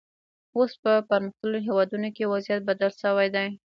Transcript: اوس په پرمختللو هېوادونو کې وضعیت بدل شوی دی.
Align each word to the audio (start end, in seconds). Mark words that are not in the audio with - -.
اوس 0.57 0.71
په 0.83 0.91
پرمختللو 1.09 1.59
هېوادونو 1.67 2.09
کې 2.15 2.31
وضعیت 2.33 2.61
بدل 2.69 2.91
شوی 3.01 3.27
دی. 3.35 3.47